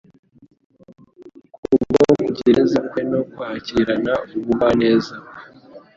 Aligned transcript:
kubwo 1.63 1.99
kugira 2.17 2.61
neza 2.61 2.77
kwe 2.89 3.01
no 3.11 3.19
kwakirana 3.31 4.13
ubugwaneza 4.35 5.13
kwe, 5.25 5.33